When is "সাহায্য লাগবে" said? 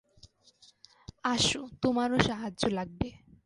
2.19-3.09